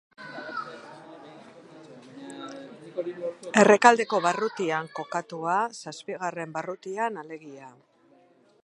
Errekaldeko 3.63 4.23
barrutian 4.25 4.93
kokatua, 5.01 5.61
zazpigarren 5.85 6.59
barrutian 6.59 7.23
alegia. 7.25 7.73